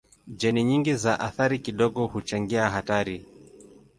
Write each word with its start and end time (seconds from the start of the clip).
Jeni 0.27 0.63
nyingi 0.63 0.95
za 0.95 1.19
athari 1.19 1.59
kidogo 1.59 2.05
huchangia 2.05 2.69
hatari. 2.69 3.25